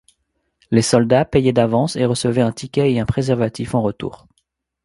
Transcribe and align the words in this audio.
Les 0.71 0.81
soldats 0.81 1.25
payaient 1.25 1.53
d'avance 1.53 1.95
et 1.95 2.05
recevaient 2.07 2.41
un 2.41 2.51
ticket 2.51 2.91
et 2.91 2.99
un 2.99 3.05
préservatif 3.05 3.75
en 3.75 3.83
retour. 3.83 4.27